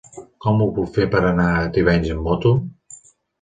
[0.45, 2.55] Com ho puc fer per anar a Tivenys amb moto?